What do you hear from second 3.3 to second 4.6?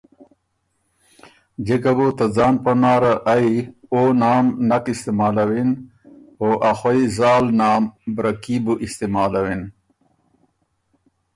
ائ او نام